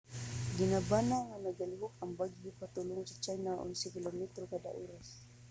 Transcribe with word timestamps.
gibanabana 0.55 1.15
nga 1.25 1.37
nagalihok 1.43 1.93
ang 2.01 2.11
bagyo 2.19 2.49
padulong 2.59 3.03
sa 3.09 3.19
china 3.25 3.49
sa 3.55 3.61
onse 3.65 3.85
kilometros 3.95 4.49
kada 4.53 4.69
oras 4.83 5.07